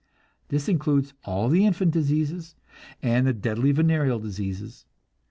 [0.47, 2.55] This includes all the infant diseases,
[3.03, 4.87] and the deadly venereal diseases.